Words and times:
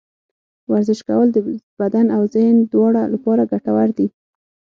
ورزش 0.71 0.99
کول 1.09 1.27
د 1.33 1.37
بدن 1.81 2.05
او 2.15 2.21
ذهن 2.35 2.57
دواړه 2.73 3.01
لپاره 3.13 3.49
ګټور 3.51 3.89
دي. 3.97 4.07